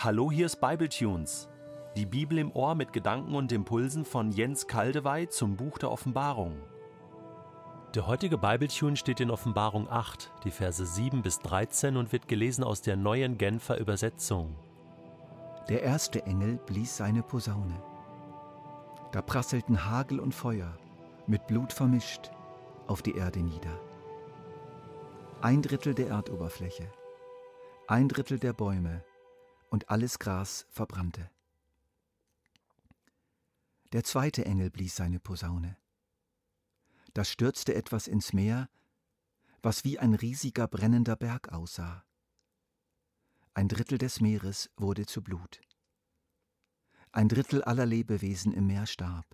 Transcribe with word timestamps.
Hallo, 0.00 0.30
hier 0.30 0.46
ist 0.46 0.60
Bibletunes. 0.60 1.48
Die 1.96 2.06
Bibel 2.06 2.38
im 2.38 2.52
Ohr 2.52 2.76
mit 2.76 2.92
Gedanken 2.92 3.34
und 3.34 3.50
Impulsen 3.50 4.04
von 4.04 4.30
Jens 4.30 4.68
Kaldewey 4.68 5.28
zum 5.28 5.56
Buch 5.56 5.76
der 5.76 5.90
Offenbarung. 5.90 6.62
Der 7.96 8.06
heutige 8.06 8.38
Bibletune 8.38 8.94
steht 8.94 9.18
in 9.18 9.32
Offenbarung 9.32 9.90
8, 9.90 10.30
die 10.44 10.52
Verse 10.52 10.86
7 10.86 11.20
bis 11.22 11.40
13 11.40 11.96
und 11.96 12.12
wird 12.12 12.28
gelesen 12.28 12.62
aus 12.62 12.80
der 12.80 12.94
neuen 12.94 13.38
Genfer 13.38 13.78
Übersetzung. 13.78 14.54
Der 15.68 15.82
erste 15.82 16.24
Engel 16.26 16.58
blies 16.58 16.96
seine 16.96 17.24
Posaune. 17.24 17.82
Da 19.10 19.20
prasselten 19.20 19.84
Hagel 19.84 20.20
und 20.20 20.32
Feuer, 20.32 20.78
mit 21.26 21.48
Blut 21.48 21.72
vermischt, 21.72 22.30
auf 22.86 23.02
die 23.02 23.16
Erde 23.16 23.40
nieder. 23.40 23.80
Ein 25.40 25.60
Drittel 25.60 25.92
der 25.92 26.10
Erdoberfläche, 26.10 26.88
ein 27.88 28.06
Drittel 28.06 28.38
der 28.38 28.52
Bäume 28.52 29.02
und 29.68 29.90
alles 29.90 30.18
Gras 30.18 30.66
verbrannte. 30.70 31.30
Der 33.92 34.04
zweite 34.04 34.44
Engel 34.44 34.70
blies 34.70 34.96
seine 34.96 35.18
Posaune. 35.18 35.76
Da 37.14 37.24
stürzte 37.24 37.74
etwas 37.74 38.06
ins 38.06 38.32
Meer, 38.32 38.68
was 39.62 39.84
wie 39.84 39.98
ein 39.98 40.14
riesiger 40.14 40.68
brennender 40.68 41.16
Berg 41.16 41.52
aussah. 41.52 42.04
Ein 43.54 43.68
Drittel 43.68 43.98
des 43.98 44.20
Meeres 44.20 44.70
wurde 44.76 45.06
zu 45.06 45.22
Blut. 45.22 45.60
Ein 47.12 47.28
Drittel 47.28 47.64
aller 47.64 47.86
Lebewesen 47.86 48.52
im 48.52 48.66
Meer 48.66 48.86
starb. 48.86 49.26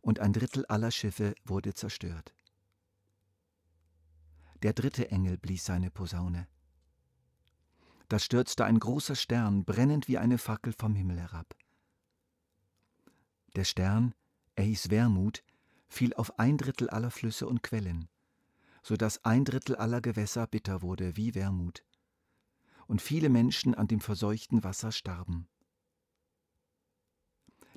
Und 0.00 0.18
ein 0.18 0.32
Drittel 0.32 0.66
aller 0.66 0.90
Schiffe 0.90 1.34
wurde 1.44 1.74
zerstört. 1.74 2.34
Der 4.62 4.72
dritte 4.72 5.10
Engel 5.10 5.38
blies 5.38 5.64
seine 5.64 5.90
Posaune. 5.90 6.48
Da 8.08 8.18
stürzte 8.18 8.64
ein 8.64 8.78
großer 8.78 9.14
Stern, 9.14 9.64
brennend 9.64 10.08
wie 10.08 10.18
eine 10.18 10.38
Fackel 10.38 10.72
vom 10.72 10.94
Himmel 10.94 11.20
herab. 11.20 11.54
Der 13.54 13.64
Stern, 13.64 14.14
er 14.54 14.64
hieß 14.64 14.90
Wermut, 14.90 15.44
fiel 15.88 16.14
auf 16.14 16.38
ein 16.38 16.56
Drittel 16.56 16.88
aller 16.88 17.10
Flüsse 17.10 17.46
und 17.46 17.62
Quellen, 17.62 18.08
so 18.82 18.96
dass 18.96 19.24
ein 19.24 19.44
Drittel 19.44 19.76
aller 19.76 20.00
Gewässer 20.00 20.46
bitter 20.46 20.80
wurde 20.80 21.16
wie 21.16 21.34
Wermut, 21.34 21.84
und 22.86 23.02
viele 23.02 23.28
Menschen 23.28 23.74
an 23.74 23.88
dem 23.88 24.00
verseuchten 24.00 24.64
Wasser 24.64 24.92
starben. 24.92 25.46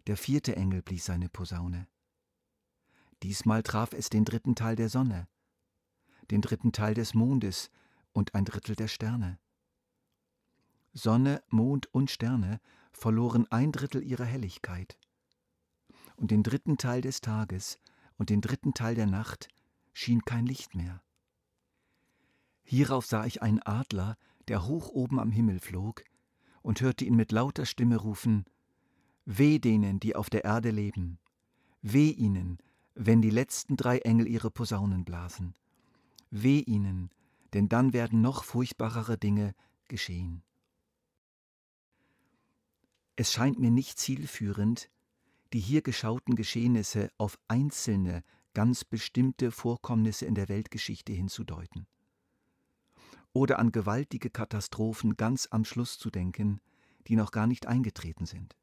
Der 0.08 0.16
vierte 0.16 0.56
Engel 0.56 0.82
blies 0.82 1.06
seine 1.06 1.28
Posaune. 1.28 1.88
Diesmal 3.22 3.64
traf 3.64 3.94
es 3.94 4.10
den 4.10 4.24
dritten 4.24 4.56
Teil 4.56 4.78
der 4.78 4.90
Sonne, 4.90 5.28
den 6.32 6.42
dritten 6.42 6.72
Teil 6.72 6.94
des 6.94 7.14
Mondes 7.14 7.70
und 8.14 8.34
ein 8.34 8.46
Drittel 8.46 8.76
der 8.76 8.88
Sterne. 8.88 9.41
Sonne, 10.94 11.42
Mond 11.50 11.94
und 11.94 12.12
Sterne 12.12 12.60
verloren 12.92 13.48
ein 13.50 13.72
Drittel 13.72 14.04
ihrer 14.04 14.26
Helligkeit. 14.26 14.98
Und 16.16 16.32
den 16.32 16.44
dritten 16.44 16.78
Teil 16.78 17.02
des 17.02 17.22
Tages 17.22 17.80
und 18.18 18.30
den 18.30 18.42
dritten 18.42 18.74
Teil 18.74 18.96
der 18.96 19.08
Nacht 19.08 19.48
schien 19.94 20.24
kein 20.24 20.46
Licht 20.46 20.76
mehr. 20.76 21.02
Hierauf 22.64 23.06
sah 23.06 23.26
ich 23.26 23.42
einen 23.42 23.62
Adler, 23.62 24.18
der 24.48 24.68
hoch 24.68 24.90
oben 24.90 25.20
am 25.20 25.32
Himmel 25.32 25.60
flog, 25.60 26.04
und 26.62 26.82
hörte 26.82 27.06
ihn 27.06 27.16
mit 27.16 27.32
lauter 27.32 27.66
Stimme 27.66 27.98
rufen 27.98 28.46
Weh 29.26 29.60
denen, 29.60 30.00
die 30.00 30.16
auf 30.16 30.30
der 30.30 30.44
Erde 30.44 30.72
leben, 30.72 31.20
weh 31.82 32.10
ihnen, 32.10 32.58
wenn 32.96 33.22
die 33.22 33.30
letzten 33.30 33.78
drei 33.78 34.00
Engel 34.00 34.28
ihre 34.28 34.52
Posaunen 34.52 35.06
blasen. 35.06 35.56
Weh 36.32 36.60
ihnen, 36.60 37.12
denn 37.54 37.70
dann 37.70 37.94
werden 37.94 38.22
noch 38.22 38.44
furchtbarere 38.44 39.18
Dinge 39.18 39.54
geschehen. 39.88 40.44
Es 43.16 43.34
scheint 43.34 43.60
mir 43.60 43.72
nicht 43.72 44.00
zielführend, 44.00 44.90
die 45.54 45.60
hier 45.60 45.82
geschauten 45.82 46.36
Geschehnisse 46.36 47.10
auf 47.18 47.38
einzelne, 47.48 48.24
ganz 48.54 48.84
bestimmte 48.84 49.52
Vorkommnisse 49.52 50.26
in 50.26 50.36
der 50.36 50.50
Weltgeschichte 50.50 51.14
hinzudeuten. 51.14 51.88
Oder 53.34 53.60
an 53.60 53.72
gewaltige 53.72 54.30
Katastrophen 54.30 55.16
ganz 55.16 55.48
am 55.52 55.66
Schluss 55.66 55.98
zu 55.98 56.10
denken, 56.10 56.60
die 57.08 57.16
noch 57.16 57.32
gar 57.32 57.48
nicht 57.48 57.68
eingetreten 57.68 58.26
sind. 58.26 58.56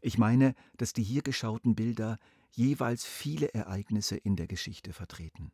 Ich 0.00 0.16
meine, 0.16 0.54
dass 0.76 0.92
die 0.92 1.02
hier 1.02 1.22
geschauten 1.22 1.74
Bilder 1.74 2.18
jeweils 2.52 3.04
viele 3.04 3.52
Ereignisse 3.52 4.16
in 4.16 4.36
der 4.36 4.46
Geschichte 4.46 4.92
vertreten. 4.92 5.52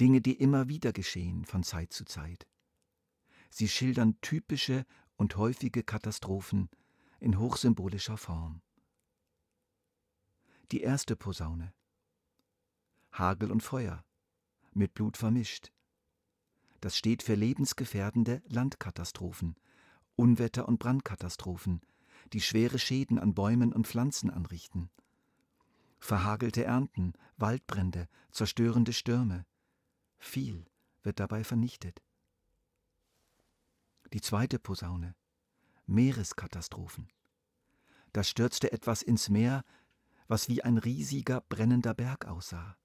Dinge, 0.00 0.20
die 0.20 0.34
immer 0.34 0.68
wieder 0.68 0.92
geschehen 0.92 1.44
von 1.46 1.62
Zeit 1.62 1.92
zu 1.92 2.04
Zeit. 2.04 2.46
Sie 3.48 3.68
schildern 3.68 4.20
typische 4.20 4.84
und 5.16 5.36
häufige 5.36 5.82
Katastrophen 5.82 6.68
in 7.20 7.38
hochsymbolischer 7.38 8.16
Form. 8.16 8.62
Die 10.72 10.80
erste 10.80 11.16
Posaune. 11.16 11.72
Hagel 13.12 13.50
und 13.50 13.62
Feuer, 13.62 14.04
mit 14.72 14.94
Blut 14.94 15.16
vermischt. 15.16 15.72
Das 16.80 16.96
steht 16.96 17.22
für 17.22 17.34
lebensgefährdende 17.34 18.42
Landkatastrophen, 18.48 19.56
Unwetter 20.16 20.68
und 20.68 20.78
Brandkatastrophen, 20.78 21.80
die 22.32 22.40
schwere 22.40 22.78
Schäden 22.78 23.18
an 23.18 23.34
Bäumen 23.34 23.72
und 23.72 23.86
Pflanzen 23.86 24.30
anrichten. 24.30 24.90
Verhagelte 25.98 26.64
Ernten, 26.64 27.14
Waldbrände, 27.36 28.08
zerstörende 28.30 28.92
Stürme. 28.92 29.46
Viel 30.18 30.66
wird 31.02 31.20
dabei 31.20 31.44
vernichtet. 31.44 32.02
Die 34.16 34.22
zweite 34.22 34.58
Posaune. 34.58 35.14
Meereskatastrophen. 35.84 37.12
Da 38.14 38.24
stürzte 38.24 38.72
etwas 38.72 39.02
ins 39.02 39.28
Meer, 39.28 39.62
was 40.26 40.48
wie 40.48 40.64
ein 40.64 40.78
riesiger 40.78 41.42
brennender 41.50 41.92
Berg 41.92 42.24
aussah. 42.24 42.78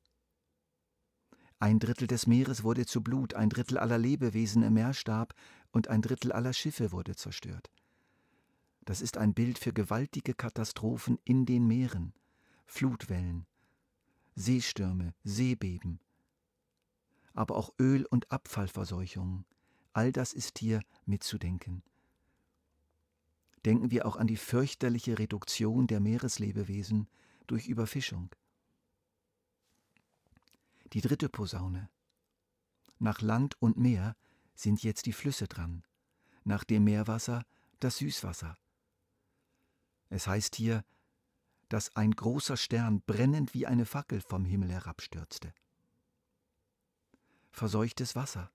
Ein 1.58 1.80
Drittel 1.80 2.08
des 2.08 2.28
Meeres 2.28 2.64
wurde 2.66 2.86
zu 2.86 3.02
Blut, 3.02 3.34
ein 3.34 3.48
Drittel 3.48 3.78
aller 3.78 3.98
Lebewesen 3.98 4.62
im 4.62 4.74
Meer 4.74 4.94
starb 4.94 5.34
und 5.72 5.88
ein 5.88 6.02
Drittel 6.02 6.34
aller 6.34 6.52
Schiffe 6.52 6.92
wurde 6.92 7.16
zerstört. 7.16 7.72
Das 8.84 9.00
ist 9.00 9.16
ein 9.16 9.34
Bild 9.34 9.58
für 9.58 9.72
gewaltige 9.72 10.34
Katastrophen 10.34 11.18
in 11.24 11.46
den 11.46 11.66
Meeren, 11.66 12.14
Flutwellen, 12.66 13.46
Seestürme, 14.36 15.14
Seebeben, 15.24 16.02
aber 17.34 17.56
auch 17.56 17.72
Öl- 17.80 18.06
und 18.08 18.30
Abfallverseuchungen. 18.34 19.46
All 19.94 20.12
das 20.12 20.34
ist 20.34 20.60
hier 20.60 20.82
mitzudenken. 21.06 21.84
Denken 23.66 23.92
wir 23.92 24.06
auch 24.06 24.16
an 24.16 24.28
die 24.28 24.38
fürchterliche 24.38 25.20
Reduktion 25.20 25.88
der 25.88 26.00
Meereslebewesen 26.00 27.08
durch 27.48 27.68
Überfischung. 27.68 28.30
Die 30.94 31.02
dritte 31.02 31.30
Posaune. 31.30 31.90
Nach 33.00 33.22
Land 33.22 33.56
und 33.62 33.78
Meer 33.78 34.16
sind 34.56 34.84
jetzt 34.84 35.06
die 35.06 35.14
Flüsse 35.14 35.48
dran, 35.48 35.84
nach 36.44 36.64
dem 36.64 36.84
Meerwasser 36.84 37.46
das 37.80 37.98
Süßwasser. 37.98 38.58
Es 40.10 40.28
heißt 40.28 40.56
hier, 40.56 40.84
dass 41.70 41.96
ein 41.96 42.12
großer 42.12 42.58
Stern 42.58 43.02
brennend 43.02 43.54
wie 43.54 43.66
eine 43.66 43.86
Fackel 43.86 44.22
vom 44.22 44.44
Himmel 44.44 44.72
herabstürzte. 44.72 45.54
Verseuchtes 47.52 48.16
Wasser, 48.16 48.52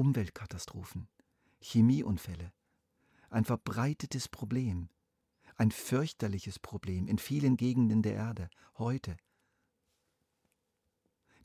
Umweltkatastrophen, 0.00 1.10
Chemieunfälle, 1.60 2.54
ein 3.28 3.44
verbreitetes 3.44 4.30
Problem, 4.30 4.88
ein 5.56 5.70
fürchterliches 5.70 6.58
Problem 6.58 7.06
in 7.06 7.18
vielen 7.18 7.58
Gegenden 7.58 8.00
der 8.00 8.14
Erde 8.14 8.48
heute. 8.78 9.18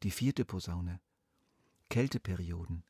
Die 0.04 0.12
vierte 0.12 0.46
Posaune. 0.46 1.02
Kälteperioden. 1.90 2.86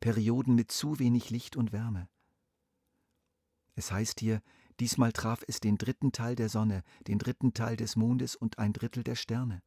Perioden 0.00 0.54
mit 0.54 0.72
zu 0.72 0.98
wenig 0.98 1.28
Licht 1.28 1.54
und 1.54 1.72
Wärme. 1.72 2.08
Es 3.74 3.92
heißt 3.92 4.20
hier, 4.20 4.40
diesmal 4.80 5.12
traf 5.12 5.44
es 5.46 5.60
den 5.60 5.76
dritten 5.76 6.12
Teil 6.12 6.34
der 6.34 6.48
Sonne, 6.48 6.82
den 7.08 7.18
dritten 7.18 7.52
Teil 7.52 7.76
des 7.76 7.94
Mondes 7.94 8.36
und 8.36 8.58
ein 8.58 8.72
Drittel 8.72 9.04
der 9.04 9.16
Sterne. 9.16 9.62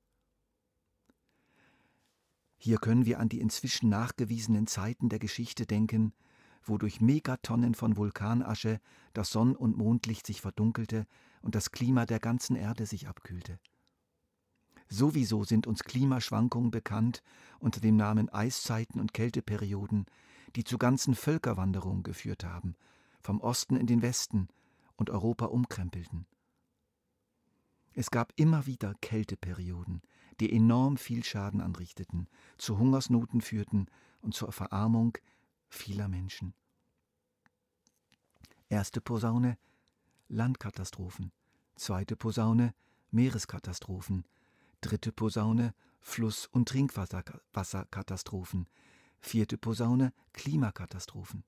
Hier 2.58 2.78
können 2.78 3.06
wir 3.06 3.20
an 3.20 3.30
die 3.30 3.40
inzwischen 3.40 3.90
nachgewiesenen 3.90 4.68
Zeiten 4.68 5.10
der 5.10 5.20
Geschichte 5.20 5.66
denken, 5.66 6.14
wo 6.64 6.78
durch 6.78 7.02
Megatonnen 7.02 7.76
von 7.76 7.96
Vulkanasche 7.96 8.80
das 9.14 9.30
Sonn- 9.30 9.56
und 9.56 9.78
Mondlicht 9.78 10.26
sich 10.26 10.42
verdunkelte 10.42 11.06
und 11.42 11.56
das 11.56 11.72
Klima 11.72 12.06
der 12.06 12.20
ganzen 12.20 12.56
Erde 12.56 12.86
sich 12.86 13.08
abkühlte. 13.08 13.60
Sowieso 14.88 15.44
sind 15.44 15.68
uns 15.68 15.84
Klimaschwankungen 15.84 16.72
bekannt 16.72 17.24
unter 17.60 17.82
dem 17.82 17.96
Namen 17.96 18.30
Eiszeiten 18.30 19.00
und 19.00 19.14
Kälteperioden, 19.14 20.06
die 20.56 20.64
zu 20.64 20.78
ganzen 20.78 21.16
Völkerwanderungen 21.16 22.04
geführt 22.04 22.44
haben, 22.44 22.76
vom 23.20 23.42
Osten 23.42 23.76
in 23.76 23.88
den 23.88 24.02
Westen 24.02 24.48
und 24.96 25.10
Europa 25.10 25.46
umkrempelten. 25.46 26.28
Es 27.94 28.12
gab 28.12 28.34
immer 28.36 28.66
wieder 28.66 28.94
Kälteperioden, 29.02 30.02
die 30.40 30.52
enorm 30.52 30.98
viel 30.98 31.24
Schaden 31.24 31.62
anrichteten, 31.62 32.28
zu 32.58 32.78
Hungersnoten 32.78 33.42
führten 33.42 33.88
und 34.22 34.34
zur 34.34 34.52
Verarmung 34.52 35.18
vieler 35.68 36.08
Menschen. 36.08 36.54
Erste 38.70 39.02
Posaune 39.02 39.58
Landkatastrophen, 40.28 41.32
zweite 41.76 42.16
Posaune 42.16 42.74
Meereskatastrophen, 43.12 44.26
dritte 44.82 45.12
Posaune 45.12 45.74
Fluss- 46.02 46.48
und 46.48 46.68
Trinkwasserkatastrophen, 46.70 48.68
vierte 49.20 49.58
Posaune 49.58 50.14
Klimakatastrophen. 50.34 51.44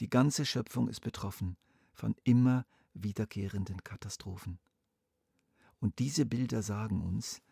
Die 0.00 0.08
ganze 0.08 0.46
Schöpfung 0.46 0.88
ist 0.88 1.00
betroffen 1.00 1.56
von 1.92 2.14
immer 2.24 2.64
wiederkehrenden 2.94 3.82
Katastrophen. 3.82 4.58
Und 5.80 5.98
diese 5.98 6.24
Bilder 6.26 6.62
sagen 6.62 7.02
uns, 7.02 7.42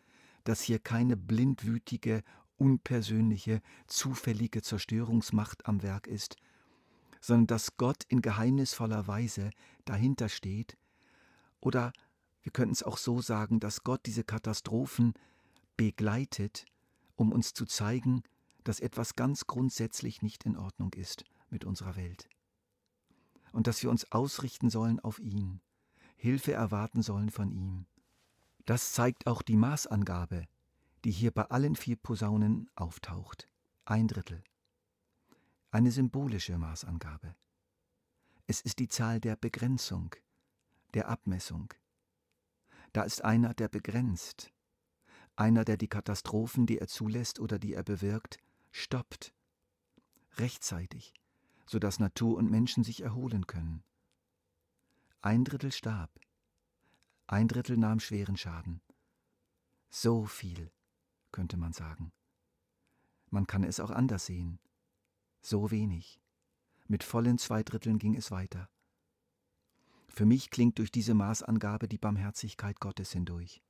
dass 0.47 0.61
hier 0.61 0.79
keine 0.79 1.17
blindwütige, 1.17 2.23
unpersönliche, 2.57 3.61
zufällige 3.85 4.61
Zerstörungsmacht 4.61 5.65
am 5.65 5.83
Werk 5.83 6.07
ist, 6.07 6.37
sondern 7.19 7.47
dass 7.47 7.75
Gott 7.75 8.05
in 8.07 8.21
geheimnisvoller 8.21 9.07
Weise 9.07 9.49
dahinter 9.83 10.29
steht, 10.29 10.77
oder 11.59 11.91
wir 12.43 12.53
könnten 12.53 12.71
es 12.71 12.83
auch 12.83 12.97
so 12.97 13.21
sagen, 13.21 13.59
dass 13.59 13.83
Gott 13.83 14.05
diese 14.05 14.23
Katastrophen 14.23 15.15
begleitet, 15.75 16.65
um 17.15 17.33
uns 17.33 17.53
zu 17.53 17.65
zeigen, 17.65 18.23
dass 18.63 18.79
etwas 18.79 19.15
ganz 19.15 19.47
grundsätzlich 19.47 20.21
nicht 20.21 20.45
in 20.45 20.55
Ordnung 20.55 20.93
ist 20.93 21.25
mit 21.49 21.65
unserer 21.65 21.97
Welt. 21.97 22.29
Und 23.51 23.67
dass 23.67 23.83
wir 23.83 23.89
uns 23.89 24.13
ausrichten 24.13 24.69
sollen 24.69 25.01
auf 25.01 25.19
ihn, 25.19 25.59
Hilfe 26.15 26.53
erwarten 26.53 27.01
sollen 27.01 27.31
von 27.31 27.51
ihm. 27.51 27.85
Das 28.67 28.91
zeigt 28.91 29.27
auch 29.27 29.43
die 29.43 29.55
Maßangabe, 29.55 30.45
die 31.05 31.11
hier 31.11 31.31
bei 31.31 31.43
allen 31.43 31.77
vier 31.77 31.95
Posaunen 31.95 32.69
auftaucht. 32.75 33.47
Ein 33.85 34.09
Drittel. 34.09 34.43
Eine 35.71 35.89
symbolische 35.89 36.57
Maßangabe. 36.57 37.33
Es 38.45 38.59
ist 38.59 38.79
die 38.79 38.89
Zahl 38.89 39.21
der 39.21 39.37
Begrenzung, 39.37 40.13
der 40.93 41.07
Abmessung. 41.07 41.73
Da 42.91 43.03
ist 43.03 43.23
einer, 43.23 43.53
der 43.53 43.69
begrenzt, 43.69 44.51
einer, 45.37 45.63
der 45.63 45.77
die 45.77 45.87
Katastrophen, 45.87 46.65
die 46.65 46.79
er 46.79 46.87
zulässt 46.87 47.39
oder 47.39 47.59
die 47.59 47.73
er 47.73 47.83
bewirkt, 47.83 48.37
stoppt, 48.71 49.33
rechtzeitig, 50.39 51.13
so 51.67 51.79
dass 51.79 51.99
Natur 51.99 52.35
und 52.35 52.51
Menschen 52.51 52.83
sich 52.83 52.99
erholen 52.99 53.47
können. 53.47 53.85
Ein 55.21 55.45
Drittel 55.45 55.71
starb, 55.71 56.19
ein 57.27 57.47
Drittel 57.47 57.77
nahm 57.77 57.99
schweren 57.99 58.37
Schaden. 58.37 58.81
So 59.89 60.25
viel, 60.25 60.71
könnte 61.31 61.57
man 61.57 61.73
sagen. 61.73 62.11
Man 63.29 63.47
kann 63.47 63.63
es 63.63 63.79
auch 63.79 63.91
anders 63.91 64.25
sehen. 64.25 64.59
So 65.41 65.69
wenig. 65.71 66.21
Mit 66.87 67.03
vollen 67.03 67.37
zwei 67.37 67.63
Dritteln 67.63 67.99
ging 67.99 68.15
es 68.15 68.31
weiter. 68.31 68.69
Für 70.07 70.25
mich 70.25 70.49
klingt 70.49 70.79
durch 70.79 70.89
diese 70.89 71.13
Maßangabe 71.13 71.87
die 71.87 71.97
Barmherzigkeit 71.97 72.79
Gottes 72.79 73.11
hindurch. 73.11 73.61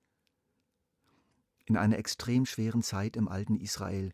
In 1.66 1.78
einer 1.78 1.98
extrem 1.98 2.46
schweren 2.46 2.84
Zeit 2.84 3.18
im 3.18 3.28
alten 3.28 3.58
Israel 3.58 4.14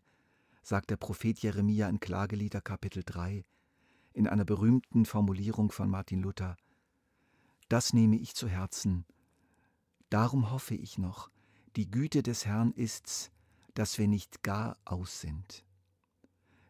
sagt 0.62 0.90
der 0.90 0.96
Prophet 0.96 1.38
Jeremia 1.38 1.88
in 1.88 2.00
Klagelieder 2.00 2.62
Kapitel 2.62 3.02
3 3.04 3.44
in 4.14 4.26
einer 4.26 4.44
berühmten 4.44 5.04
Formulierung 5.04 5.70
von 5.70 5.90
Martin 5.90 6.22
Luther, 6.22 6.56
Das 7.68 7.92
nehme 7.92 8.16
ich 8.16 8.34
zu 8.34 8.48
Herzen, 8.48 9.04
darum 10.14 10.52
hoffe 10.52 10.76
ich 10.76 10.96
noch, 10.96 11.28
die 11.74 11.90
Güte 11.90 12.22
des 12.22 12.46
Herrn 12.46 12.72
ist's, 12.74 13.32
dass 13.74 13.98
wir 13.98 14.06
nicht 14.06 14.44
gar 14.44 14.78
aus 14.84 15.20
sind. 15.20 15.64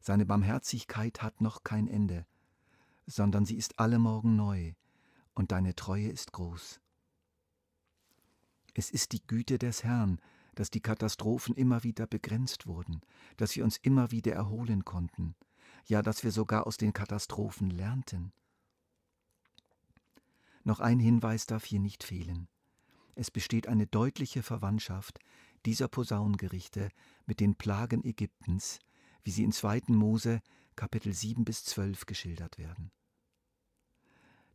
Seine 0.01 0.25
Barmherzigkeit 0.25 1.21
hat 1.21 1.43
noch 1.43 1.63
kein 1.63 1.87
Ende, 1.87 2.25
sondern 3.07 3.45
sie 3.45 3.57
ist 3.57 3.79
alle 3.79 3.99
Morgen 3.99 4.35
neu, 4.35 4.73
und 5.35 5.53
deine 5.53 5.75
Treue 5.75 6.09
ist 6.09 6.33
groß. 6.33 6.81
Es 8.73 8.89
ist 8.89 9.13
die 9.13 9.27
Güte 9.27 9.59
des 9.59 9.85
Herrn, 9.85 10.23
dass 10.55 10.71
die 10.71 10.81
Katastrophen 10.81 11.55
immer 11.55 11.85
wieder 11.85 12.07
begrenzt 12.07 12.67
wurden, 12.67 13.03
dass 13.37 13.57
wir 13.57 13.65
uns 13.65 13.77
immer 13.77 14.11
wieder 14.11 14.33
erholen 14.33 14.87
konnten, 14.87 15.35
ja, 15.85 16.01
dass 16.01 16.25
wir 16.25 16.33
sogar 16.33 16.67
aus 16.67 16.79
den 16.79 16.95
Katastrophen 16.95 17.69
lernten. 17.69 18.33
Noch 20.63 20.81
ein 20.81 20.99
Hinweis 20.99 21.45
darf 21.45 21.67
hier 21.67 21.81
nicht 21.81 22.05
fehlen. 22.05 22.49
Es 23.15 23.31
besteht 23.31 23.69
eine 23.69 23.87
deutliche 23.87 24.43
Verwandtschaft 24.43 25.21
dieser 25.67 25.89
Posaungerichte 25.89 26.89
mit 27.27 27.41
den 27.41 27.55
Plagen 27.55 28.05
Ägyptens, 28.05 28.79
wie 29.23 29.31
sie 29.31 29.45
in 29.45 29.53
2. 29.53 29.83
Mose 29.89 30.41
Kapitel 30.77 31.13
7 31.13 31.45
bis 31.45 31.65
12 31.65 32.07
geschildert 32.07 32.59
werden. 32.59 32.91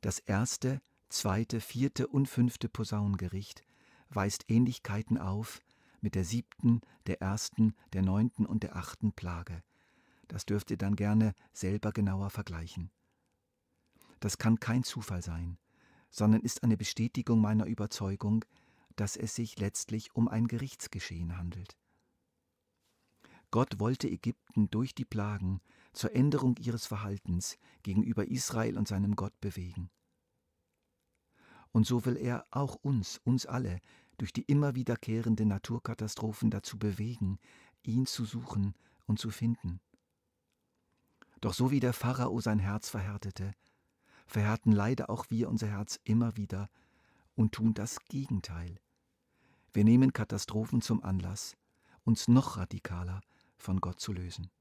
Das 0.02 0.20
erste, 0.20 0.82
zweite, 1.10 1.62
vierte 1.62 2.08
und 2.08 2.28
fünfte 2.28 2.70
Posaungericht 2.70 3.64
weist 4.10 4.46
Ähnlichkeiten 4.50 5.18
auf 5.18 5.62
mit 6.02 6.16
der 6.16 6.24
siebten, 6.24 6.82
der 7.08 7.22
ersten, 7.22 7.76
der 7.94 8.02
neunten 8.02 8.46
und 8.46 8.64
der 8.64 8.76
achten 8.76 9.14
Plage. 9.14 9.64
Das 10.28 10.46
dürft 10.46 10.72
ihr 10.72 10.78
dann 10.78 10.96
gerne 10.96 11.34
selber 11.52 11.92
genauer 11.92 12.30
vergleichen. 12.30 12.92
Das 14.20 14.38
kann 14.38 14.60
kein 14.60 14.84
Zufall 14.84 15.22
sein, 15.22 15.58
sondern 16.10 16.42
ist 16.42 16.64
eine 16.64 16.78
Bestätigung 16.78 17.42
meiner 17.42 17.66
Überzeugung, 17.66 18.46
dass 18.96 19.16
es 19.16 19.36
sich 19.36 19.60
letztlich 19.60 20.16
um 20.16 20.28
ein 20.28 20.48
Gerichtsgeschehen 20.48 21.38
handelt. 21.38 21.78
Gott 23.52 23.80
wollte 23.80 24.08
Ägypten 24.08 24.70
durch 24.70 24.94
die 24.94 25.06
Plagen 25.06 25.62
zur 25.94 26.16
Änderung 26.16 26.58
ihres 26.58 26.86
Verhaltens 26.86 27.58
gegenüber 27.82 28.28
Israel 28.28 28.78
und 28.78 28.88
seinem 28.88 29.16
Gott 29.16 29.40
bewegen. 29.42 29.90
Und 31.72 31.86
so 31.88 32.06
will 32.06 32.18
er 32.18 32.46
auch 32.52 32.76
uns, 32.76 33.20
uns 33.24 33.46
alle, 33.46 33.80
durch 34.18 34.34
die 34.34 34.44
immer 34.44 34.76
wiederkehrenden 34.76 35.48
Naturkatastrophen 35.48 36.52
dazu 36.52 36.78
bewegen, 36.78 37.40
ihn 37.84 38.06
zu 38.06 38.26
suchen 38.26 38.76
und 39.06 39.20
zu 39.20 39.30
finden. 39.30 39.80
Doch 41.42 41.54
so 41.54 41.72
wie 41.72 41.80
der 41.80 41.94
Pharao 41.94 42.42
sein 42.42 42.60
Herz 42.60 42.90
verhärtete, 42.90 43.54
verhärten 44.30 44.72
leider 44.72 45.10
auch 45.10 45.26
wir 45.30 45.50
unser 45.50 45.68
Herz 45.68 46.00
immer 46.04 46.38
wieder 46.38 46.70
und 47.36 47.52
tun 47.52 47.74
das 47.74 48.00
Gegenteil. 48.06 48.80
Wir 49.74 49.84
nehmen 49.84 50.14
Katastrophen 50.14 50.82
zum 50.82 51.04
Anlass, 51.04 51.58
uns 52.04 52.28
noch 52.28 52.58
radikaler 52.58 53.22
von 53.58 53.82
Gott 53.82 54.00
zu 54.00 54.14
lösen. 54.14 54.52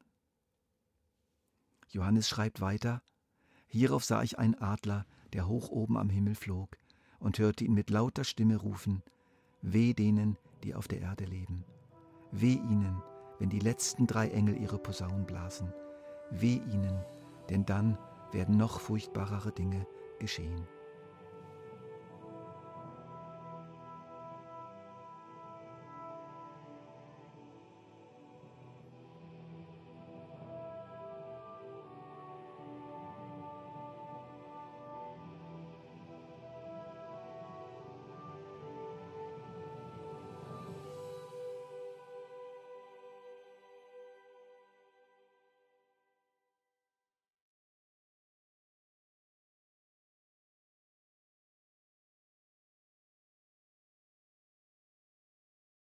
Johannes 1.89 2.29
schreibt 2.29 2.61
weiter, 2.61 3.03
Hierauf 3.67 4.05
sah 4.05 4.23
ich 4.23 4.39
einen 4.39 4.55
Adler, 4.55 5.05
der 5.35 5.47
hoch 5.47 5.69
oben 5.69 5.99
am 5.99 6.09
Himmel 6.09 6.35
flog, 6.35 6.79
und 7.19 7.39
hörte 7.39 7.65
ihn 7.65 7.75
mit 7.75 7.91
lauter 7.91 8.25
Stimme 8.25 8.57
rufen, 8.57 9.03
Weh 9.61 9.93
denen, 9.93 10.39
die 10.63 10.75
auf 10.75 10.89
der 10.89 11.01
Erde 11.01 11.25
leben. 11.25 11.65
Weh 12.31 12.55
ihnen, 12.55 13.03
wenn 13.39 13.51
die 13.51 13.59
letzten 13.59 14.07
drei 14.07 14.29
Engel 14.29 14.57
ihre 14.57 14.79
Posaunen 14.79 15.27
blasen. 15.27 15.73
Weh 16.31 16.61
ihnen, 16.73 17.05
denn 17.51 17.67
dann 17.67 17.99
werden 18.33 18.57
noch 18.57 18.81
furchtbarere 18.81 19.53
Dinge 19.53 19.87
geschehen. 20.19 20.67